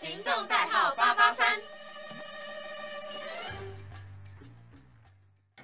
[0.00, 1.46] 行动代号八八三。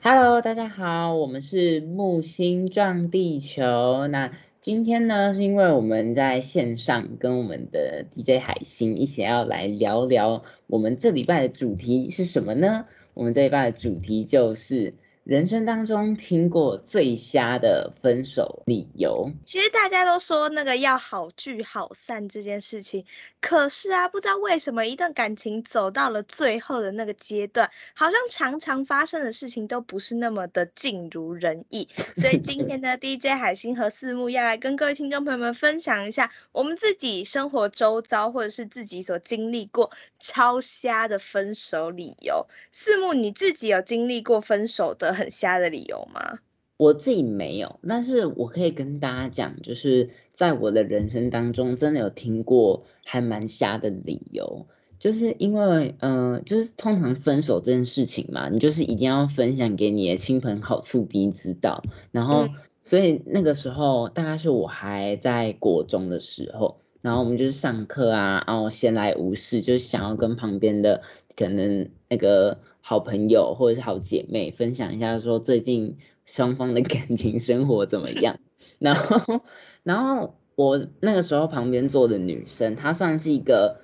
[0.03, 4.07] Hello，大家好，我们是木星撞地球。
[4.09, 12.85] 那今天呢，是因为我们在线上跟我们的 DJ 海星一起要来聊聊，我们这礼拜的主题是什么呢？
[13.15, 14.93] 我们这礼拜的主题就是。
[15.27, 23.05] 人生当中听过最瞎的分手理由，其实大家都说那个要好聚好散这件事情，
[23.41, 31.89] 可是啊，不知道为什么一段感情走到了最后的那个阶段，好像常常发生的事情都不是那么的尽如人意。
[32.15, 39.91] 所以今天的 DJ 海星和四木要来跟各位听众朋友们分享一下我们自己生活周遭或者是自己所经历过
[40.21, 42.47] 超瞎的分手理由。
[42.71, 45.16] 四木，你自己有经历过分手的？
[45.17, 46.39] 很瞎的理由吗？
[46.79, 54.67] 我自己没有，但是我可以跟大家讲，就是在我的人生当中，真的有听过还蛮瞎的理由，
[54.99, 61.83] 就是因为，嗯，就是通常分手这件事情嘛，你就是一定要分享给你的亲朋好处，逼知道。
[62.13, 62.47] 然后，
[62.85, 71.01] 所以那个时候大概是我还在国中的时候，然后我们就是上课啊，然后闲来无事，就是想要跟旁边的
[71.35, 72.59] 可能那个。
[72.89, 78.39] 好朋友或者是好姐妹分享一下，说最近双方的 感情生活怎么样？
[78.79, 79.41] 然后，
[79.83, 83.81] 然后我那个时候旁边坐的女生，她算是一个，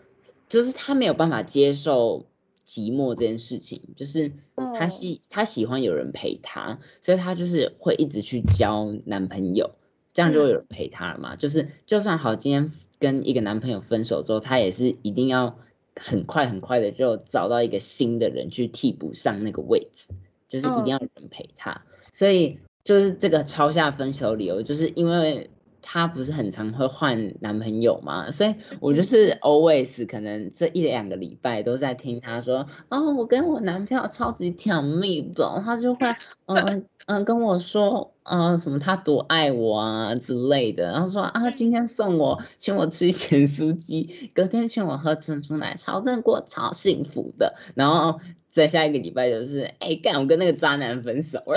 [0.48, 2.26] 就是她没有办法接受
[2.64, 4.30] 寂寞这件事情，就是
[4.78, 9.72] 她喜她喜欢有人陪她，所以她就是会一直去交男朋友，
[10.12, 11.34] 这样就会有人陪她了嘛。
[11.34, 15.58] 就是就算好今天跟一个男朋友分手之后，她也是一定要。
[15.96, 20.08] 很快很快的就找到一个新的人去替补上那个位置，
[20.48, 25.48] 就是一定要有人陪他，所以就是这个超下分手理由，就是因为
[25.82, 36.06] 他不是很常会换男朋友嘛，所以我就是 always 可能这一两个礼拜都在听她说，哦，我跟我男朋友超级甜蜜的，她就会
[36.46, 38.10] 嗯嗯 跟我说。
[38.24, 47.56] 呃，什么他多爱我啊之类的，然后说啊，今天送我，请我吃咸酥鸡，隔天请我喝珍珠奶茶，真的过超幸福的。
[47.74, 51.56] 然后在下一个礼拜就是，哎，干，我跟那个渣男分手了。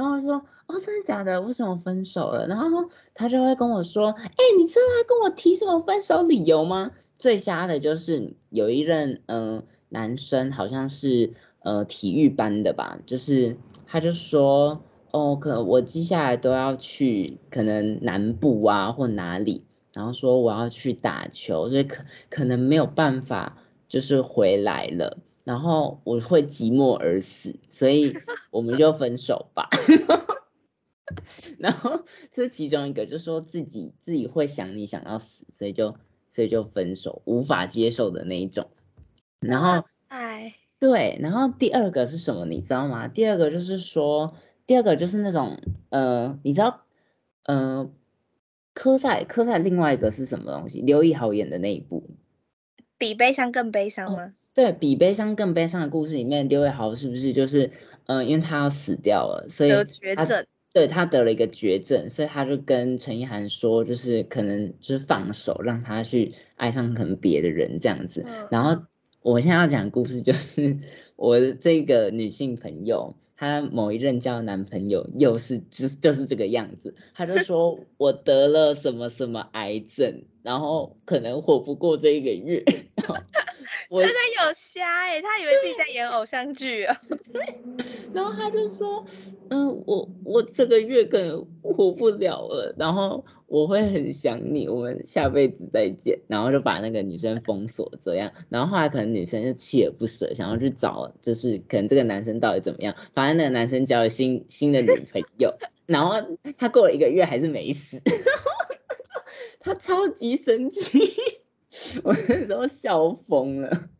[0.00, 0.34] 然后，说，
[0.66, 1.40] 哦，真的假的？
[1.40, 2.46] 为什么分手了？
[2.46, 6.90] 然后他就会跟我说，哎，你知道他跟我提什么分手理由吗？
[7.18, 11.32] 最瞎的就是有一任，嗯，男生好像是。
[11.62, 13.54] 呃，体育班的吧，就是
[13.86, 23.58] 他就说，哦，可我接下来都要去可能南部啊或哪里，然后说我要去打球，所以可可能没有办法
[23.88, 25.18] 就是回来了，
[25.50, 28.16] 然后我会寂寞而死，所以
[28.52, 29.68] 我们就分手吧。
[31.58, 35.96] 然后这其中一个就说自己自己会想你想要死，所以就
[36.28, 38.70] 所以就分手，无法接受的那一种。
[39.40, 40.54] 然后，哎。
[40.78, 42.46] 对，然后第二个是什么？
[42.46, 43.08] 你知道吗？
[43.08, 46.82] 第二个就是说，第二个就是那种，呃，你知道，
[47.42, 47.90] 呃，
[48.72, 50.80] 科赛科赛另外一个是什么东西？
[50.80, 52.04] 刘以豪演的那一部，
[52.96, 54.32] 比悲伤更悲伤吗？
[54.60, 57.70] 对比悲伤更悲伤的故事里面，刘伟豪是不是就是，
[58.06, 68.82] 嗯，因为他要死掉了，所以得绝症，对他得了一个绝症，所以他就跟陈意涵说，就是可能就是放手，让他去爱上可能别的人这样子，然后。
[69.22, 70.78] 我现在要讲故事，就是
[71.14, 82.64] 我这个女性朋友，她某一任交男朋友又是就是就是这个样子，她就说 我得了什么什么癌症，然后可能活不过这一个月。
[83.90, 84.14] 真的
[84.44, 86.96] 有瞎哎，他以为自己在演偶像剧 啊。
[88.12, 89.04] 然后他就说，
[89.48, 96.20] 嗯，我我这个月可能活不了了，然后我会很想你，我们下辈子再见。
[96.28, 98.30] 然后就把那个女生封锁这样。
[98.48, 102.94] 然后后来可能女生就锲而不舍，想要去找，就是可能这个男生到底怎么样。
[103.14, 105.52] 反正那个男生交了新新的女朋友，
[105.86, 106.14] 然后
[106.58, 108.00] 他过了一个月还是没死，
[109.60, 110.98] 他超级神奇。
[112.02, 113.90] 我那时候笑疯了。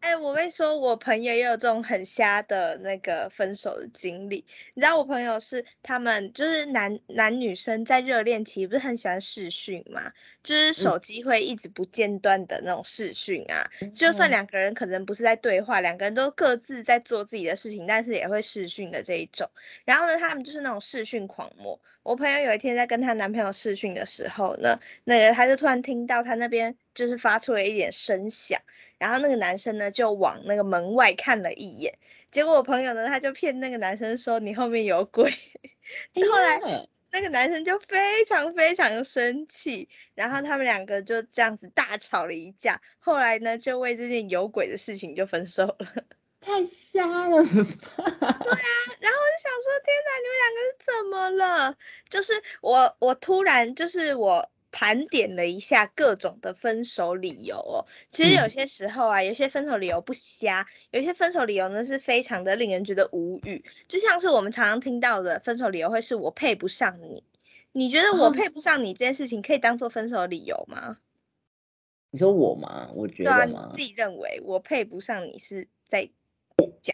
[0.00, 4.46] 哎，我跟你说，我朋友也有这种很瞎的那个分手的经历。
[4.72, 10.10] 你知道，我朋友是他们就是男男女生在热恋期不是很喜欢视讯嘛，
[10.42, 13.70] 就是手机会一直不间断的那种视讯啊。
[13.94, 19.50] 就算两个人可能不是在对话，两个人都各自在做自己的事情，但是也会视讯的这一种。
[19.84, 21.78] 然后呢，他们就是那种视讯狂魔。
[22.02, 28.58] 我朋友有一天在跟她男朋友视讯的时候呢，那个他就突然听到他那边就是发出了一点声响。
[29.00, 31.98] 然后那个男生呢，就往那个门外看了一眼，
[32.30, 35.32] 结果我朋友呢，他就骗那个男生说你后面有鬼。
[36.30, 36.60] 后来
[37.10, 42.78] 那个男生就非常非常生气，然后他们两个就这样子大吵了一架。
[42.98, 45.76] 后来呢，就为这件有鬼的事情就分手了。
[46.42, 47.48] 太瞎了吧！
[47.48, 48.68] 对啊，
[49.00, 51.74] 然后我就想说，天哪，你们两个是怎么了？
[52.10, 54.50] 就是我，我突然就是我。
[54.72, 67.24] 盘点了一下各种的分手理由哦，其实有些时候啊，有些分手理由不瞎，有些分手理由呢是非常的令人觉得无语，就像是我们常常听到的分手理由会是我配不上你，
[67.72, 70.98] 你觉得我配不上你这件事情可以当做分手理由吗？
[72.10, 72.90] 你说我吗？
[72.94, 76.10] 我觉得对啊，你自己认为我配不上你是在。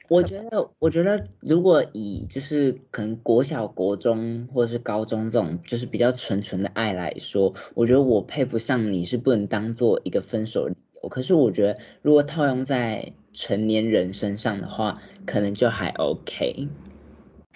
[0.09, 11.09] 我觉得，我觉得如果以就是可能国小、国中或者是高中这种就是比较纯纯的爱来说，我觉得我配不上你是不能当做一个分手理由。
[11.09, 16.69] 可是我觉得如果套用在成年人身上的话，可能就还 OK。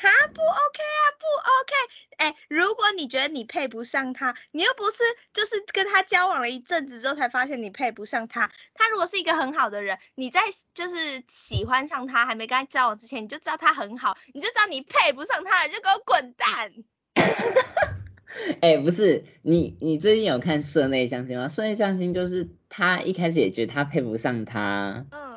[0.00, 1.26] 哈，不 OK 啊，不
[1.60, 1.74] OK。
[2.16, 5.04] 哎，如果你觉得你配不上他，你又不是
[5.34, 8.50] 就是跟他交往了一阵子之后才发现你配不上他。
[8.72, 10.40] 他如果是一个很好的人，你在
[10.72, 16.72] 就是喜欢上他还没跟他交往之前，你就知道他很好，你就知道你配不上他了，就给我滚蛋。
[18.62, 21.48] 哎，不是你，你最近有看社内相亲吗？
[21.48, 25.04] 社内相亲就是他一开始也觉得他配不上他。
[25.10, 25.29] 嗯。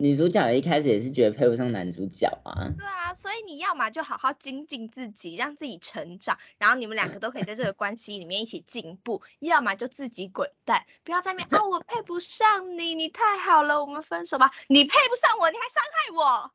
[0.00, 2.72] 女主角一开始也是觉得配不上男主角啊。
[2.78, 14.50] 对啊，所以你要嘛就好好精进自己，让自己成长，然后你们两个都可以在这个关系里面一起进步；要么就自己滚蛋，不要在面啊，我配不上你，你太好了，我们分手吧。
[14.68, 16.50] 你配不上我，你还伤害我。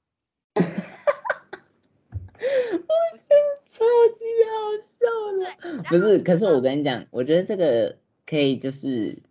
[2.81, 3.27] 我 真
[3.71, 4.55] 超级好
[4.89, 4.97] 笑
[5.37, 5.83] 的。
[5.89, 7.95] 不是，可是我跟你讲，我觉得这个
[8.25, 9.21] 可以就是。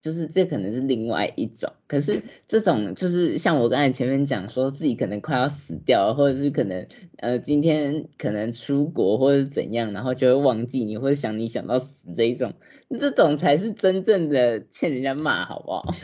[0.00, 6.86] 就是这可能是另外一种，可是这种就是像我刚才前面讲，说自己可能快要死掉，或者是可能
[7.18, 12.54] 呃今天可能出国或者怎样，然后就会忘记你，或者想你想到死这一种，
[12.98, 15.84] 这种才是真正的欠人家骂，好不好？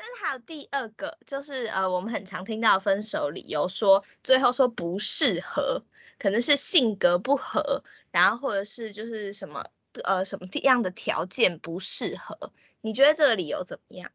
[0.00, 5.82] 但是还有第二个，就是呃我们很常听到分手理由，说最后说不适合，
[6.20, 7.82] 可能是性格不合，
[8.12, 9.64] 然后或者是就是什么
[10.04, 12.52] 呃什么样的条件不适合。
[12.80, 14.10] 你觉得这个理由怎么样？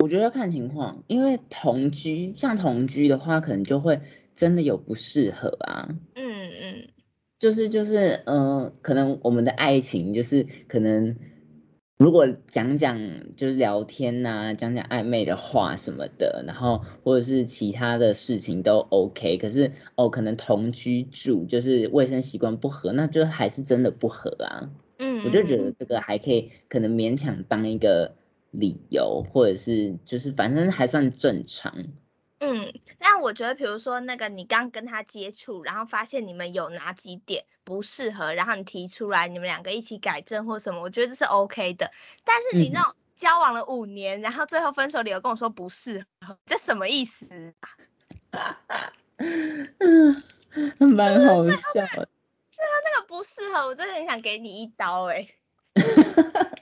[0.00, 4.00] 我觉得看情况，因为同居，像同居的话，可能就会
[4.36, 5.88] 真的有不适合啊。
[6.14, 6.88] 嗯嗯，
[7.40, 11.16] 就是就是，嗯，可能我们的爱情就是可能，
[11.98, 12.96] 如果讲讲
[13.36, 24.70] 就是聊天呐，讲讲暧昧的话什么的，然后或者是其他的事情都 OK，可是哦，可能同居住就是卫生习惯不合，那就还是真的不合啊。
[25.00, 28.14] 嗯，我就觉得这个还可以，可能勉强当一个
[28.52, 31.74] 理由，或者是就是反正还算正常。
[32.38, 32.72] 嗯，
[33.18, 41.90] 那我觉得，比如说那个你刚跟他接触，然后发现你们有哪几点不适合，然后你提出来，你们两个一起改正或什么，我觉得这是 OK 的。
[42.22, 47.52] 但是你那种交往了五年，然后最后分手理由跟我说不适合，这什么意思
[48.30, 48.92] 啊？
[49.18, 50.22] 嗯，
[50.78, 51.50] 蛮好笑。
[51.72, 52.06] 对啊，
[52.84, 55.26] 那个不适合，我真的很想给你一刀哎。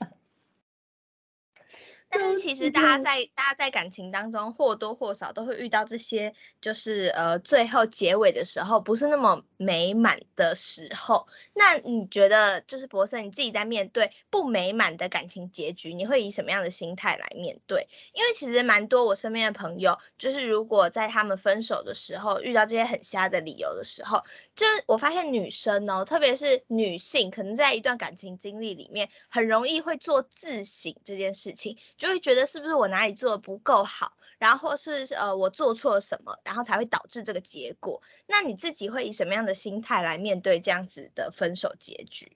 [2.18, 11.26] 但是其实大家在大家在感情当中或多或少都会遇到这些，就是呃最后结尾的时候不是那么美满的时候。
[11.54, 17.86] 那你觉得就是博士你自己在面对不美满的感情结局，你会以什么样的心态来面对？
[18.12, 24.22] 因为其实蛮多我身边的朋友，就是如果在他们分手的时候遇到这些很瞎的理由的时候，
[24.54, 31.76] 就我发现女生哦，特别是女性，可能在一段感情经历里面很容易会做自省这件事情。
[31.96, 38.00] 就就会觉得是不是我哪里做的不够好，然后或是呃我做错了什么，然后才会导致这个结果。
[38.28, 42.30] 那你自己会以什么样的心态来面对这样子的分手结局？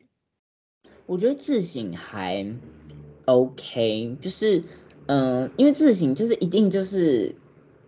[1.07, 2.53] 我觉得自省还
[3.27, 4.61] OK，就是
[5.07, 7.33] 嗯，因为自省就是一定就是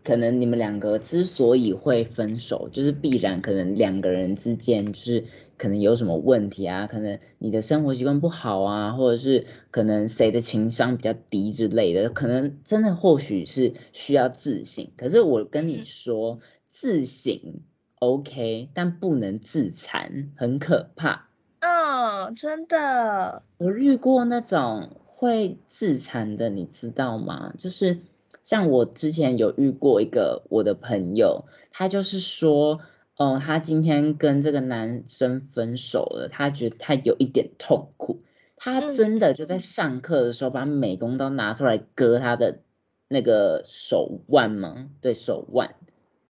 [0.04, 5.24] 可能你们两个之所以会分手，就是必然可能两个人之间就是。
[5.58, 6.88] 可能有什么问题啊？
[6.88, 14.88] 可能你的生活习惯不好啊，或者是可能谁的情商比较低之类的，可能真的或许是需要自省。
[14.96, 16.40] 可是我跟你说，
[16.72, 17.60] 自省
[18.00, 21.28] OK，但不能自残，很可怕。
[21.60, 27.54] 嗯，真的，我遇过那种会自残的，你知道吗？
[27.56, 27.98] 就是
[28.44, 32.80] 像我之前有遇过一个我的朋友，他就是说。
[33.18, 38.18] 哦，他今天跟这个男生分手了，他觉得他有一点痛苦，
[38.56, 42.60] 他真的就在上课的时候把美工刀拿出来割他的
[43.08, 44.88] 那个手腕吗？
[45.02, 45.74] 对手腕，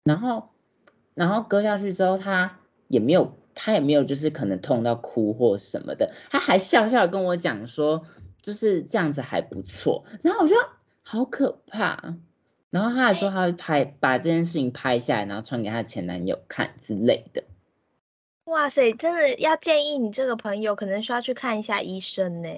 [0.03, 0.51] 然后
[1.15, 8.03] 然后割下去之后，他也没有他也没有就是可能痛到哭或什么的，他还笑笑跟我讲说，
[8.43, 10.05] 就是这样子还不错。
[10.21, 10.59] 然后我说
[11.13, 12.17] 好可怕，
[12.71, 17.45] 然后他还说他会拍把这件事情拍下来，然后传给他前男友看之类的。
[18.45, 22.49] 哇塞，真的要建议你这个朋友可能需要去看一下医生呢，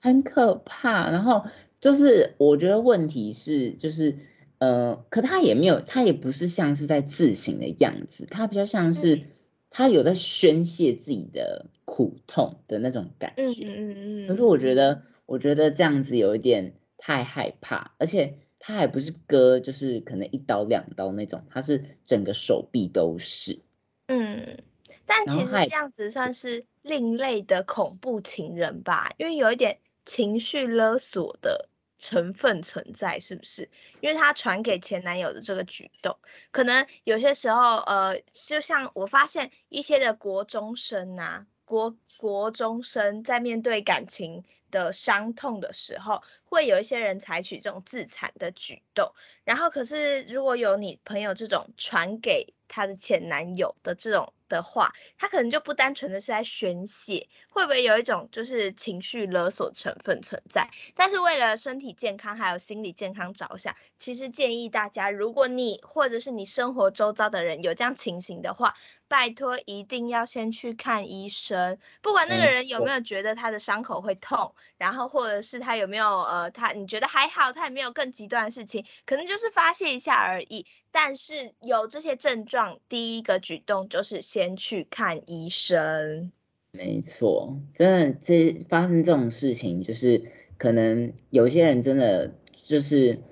[0.00, 1.10] 很可怕。
[1.10, 1.44] 然后
[1.80, 4.16] 就是我觉得问题是就是。
[4.58, 9.22] 呃，可他也没有，他也不是像是在自省的样子，他比较像是
[9.68, 13.42] 他有在宣泄自己的苦痛的那种感觉。
[13.42, 14.28] 嗯嗯嗯。
[14.28, 16.72] 可是我觉得，我觉得这样子有一点
[17.06, 23.60] 太害怕，而且他还不是割，就是可能一刀两刀那种，他是整个手臂都是。
[24.06, 24.62] 嗯，
[25.04, 31.68] 但其实这样子算是另类的恐怖情人吧，因为有一点情绪勒索的。
[31.96, 33.70] 成分存在是不是？
[34.00, 36.18] 因为他传给前男友的这个举动，
[36.50, 49.12] 可能有些时候，呃，就像我发现一些的国中生啊，国国中生在面对感情的伤痛的时候，会有一些人采取这种自残的举动。
[49.44, 54.32] 然后，可是如果有你朋友这种传给他的前男友的这种。
[54.46, 60.68] 的话，他可能就不单纯的是在宣泄，会不会有一种就是情绪勒索成分存在？
[60.94, 68.74] 但是为了身体健康还有心理健康着想，其实建议大家，如果你或者是你生活周遭的人有这样情形的话，
[69.08, 80.66] 拜托一定要先去看医生，不管那个人有没有觉得他的伤口会痛，然后或者是他有没有呃他你觉得还好，他也没有更极端的事情，可能就是发泄一下而已。
[80.90, 86.32] 但是有这些症状，第一个举动就是先去看医生。
[86.72, 90.22] 没错，真的这发生这种事情，就是
[90.58, 93.22] 可能有些人真的就是，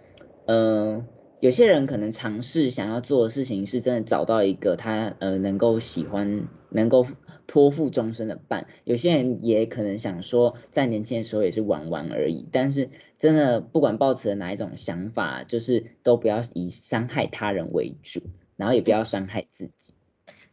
[0.47, 1.07] 嗯，
[1.43, 7.05] 有些人可能尝试想要做的事情，是真的找到一个他呃能够喜欢、能够
[7.49, 8.69] 托付终身的伴。
[8.85, 12.47] 有些人也可能想说，在年轻的时候也是玩玩而已。
[12.53, 18.23] 但是真的不管抱持的哪一种想法，就是都不要以伤害他人为主，
[18.57, 19.95] 然后也不要伤害自己。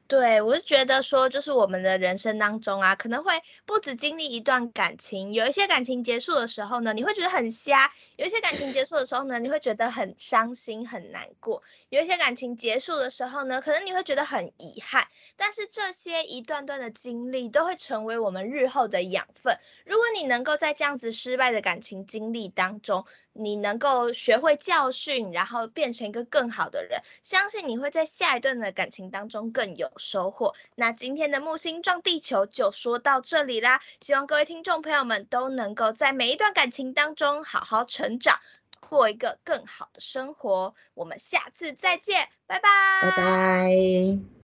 [0.10, 3.32] 对，我是觉得说，就是我们的人生当中啊，可能会
[3.64, 15.08] 不止经历一段感情，有一些感情结束的时候呢，你会觉得很瞎；有一些感情结束的时候呢，你会觉得很伤心、很难过；有一些感情结束的时候呢，可能你会觉得很遗憾。
[15.38, 19.60] 但是这些一段段的经历都会成为我们日后的养分。
[19.86, 30.56] 如果你能够在这样子失败的感情经历当中，你能够学会教训，然后变成一个更好的人，相信你会在下一段的感情当中更有收获。
[30.74, 38.40] 那今天的木星撞地球就说到这里啦，希望各位听众朋友们都能够在每一段感情当中好好成长，
[38.80, 40.74] 过一个更好的生活。
[40.96, 42.70] 我们下次再见，拜拜，
[43.04, 44.30] 拜拜。